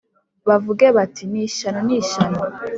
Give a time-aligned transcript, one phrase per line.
[0.47, 2.39] bavuge bati “Ni ishyano, ni ishyano!